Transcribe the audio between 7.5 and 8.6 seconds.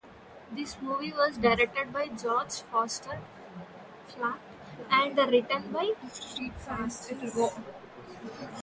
Miller.